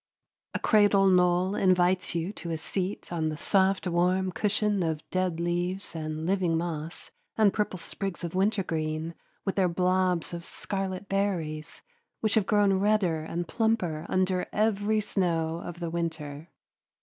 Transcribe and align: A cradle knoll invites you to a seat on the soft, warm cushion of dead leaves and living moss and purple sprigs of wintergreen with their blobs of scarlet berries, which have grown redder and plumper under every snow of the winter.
A 0.55 0.59
cradle 0.59 1.05
knoll 1.05 1.53
invites 1.53 2.15
you 2.15 2.33
to 2.33 2.49
a 2.49 2.57
seat 2.57 3.13
on 3.13 3.29
the 3.29 3.37
soft, 3.37 3.85
warm 3.87 4.31
cushion 4.31 4.81
of 4.81 5.07
dead 5.11 5.39
leaves 5.39 5.93
and 5.93 6.25
living 6.25 6.57
moss 6.57 7.11
and 7.37 7.53
purple 7.53 7.77
sprigs 7.77 8.23
of 8.23 8.33
wintergreen 8.33 9.13
with 9.45 9.57
their 9.57 9.69
blobs 9.69 10.33
of 10.33 10.43
scarlet 10.43 11.07
berries, 11.07 11.83
which 12.19 12.33
have 12.33 12.47
grown 12.47 12.79
redder 12.79 13.21
and 13.21 13.47
plumper 13.47 14.07
under 14.09 14.47
every 14.51 15.01
snow 15.01 15.61
of 15.63 15.79
the 15.79 15.91
winter. 15.91 16.49